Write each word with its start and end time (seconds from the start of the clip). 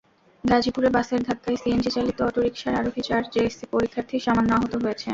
গাজীপুরে 0.43 0.89
বাসের 0.95 1.21
ধাক্কায় 1.27 1.59
সিএনজিচালিত 1.61 2.19
অটোরিকশার 2.29 2.77
আরোহী 2.79 3.01
চার 3.07 3.23
জেএসসি 3.33 3.65
পরীক্ষার্থী 3.73 4.15
সামান্য 4.19 4.49
আহত 4.57 4.73
হয়েছে। 4.83 5.07